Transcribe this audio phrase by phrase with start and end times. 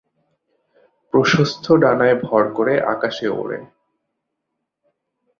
[1.13, 3.59] প্রশস্ত ডানায় ভর করে আকাশে ওড়ে।